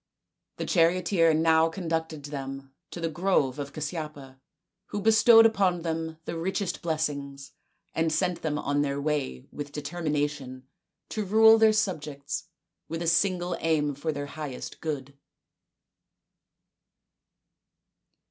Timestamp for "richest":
6.35-6.81